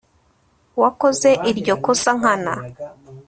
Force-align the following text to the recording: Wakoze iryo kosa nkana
Wakoze 0.81 1.29
iryo 1.51 1.75
kosa 1.83 2.11
nkana 2.19 2.53